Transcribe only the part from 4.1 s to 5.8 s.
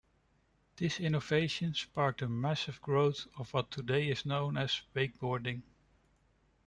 known as wakeboarding.